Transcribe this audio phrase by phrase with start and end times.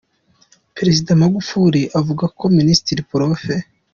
[0.77, 3.41] Perezida Magufuli avuga ko minisitiri Prof.